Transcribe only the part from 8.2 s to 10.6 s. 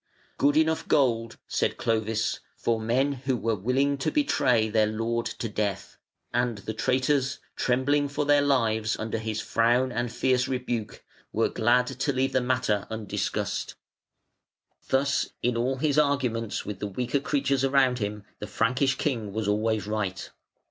their lives under his frown and fierce